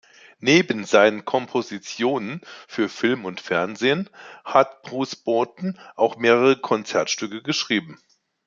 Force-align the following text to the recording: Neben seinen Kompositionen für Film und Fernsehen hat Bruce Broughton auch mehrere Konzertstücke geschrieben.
Neben 0.39 0.83
seinen 0.85 1.25
Kompositionen 1.25 2.41
für 2.67 2.89
Film 2.89 3.23
und 3.23 3.39
Fernsehen 3.39 4.09
hat 4.43 4.81
Bruce 4.81 5.15
Broughton 5.15 5.77
auch 5.95 6.17
mehrere 6.17 6.57
Konzertstücke 6.59 7.43
geschrieben. 7.43 7.99